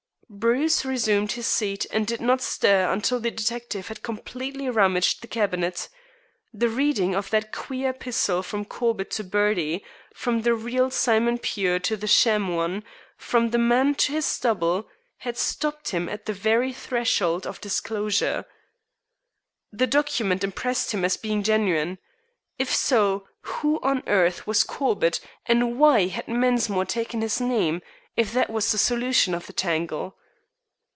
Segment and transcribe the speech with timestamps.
[0.33, 5.27] Bruce resumed his seat, and did not stir until the detective had completely rummaged the
[5.27, 5.89] cabinet.
[6.53, 9.83] The reading of that queer epistle from Corbett to "Bertie"
[10.13, 12.85] from the real Simon Pure to the sham one
[13.17, 14.87] from one man to his double
[15.17, 18.45] had stopped him at the very threshold of disclosure.
[19.73, 21.97] The document impressed him as being genuine.
[22.57, 27.81] If so, who on earth was Corbett, and why had Mensmore taken his name,
[28.15, 30.15] if that was the solution of the tangle?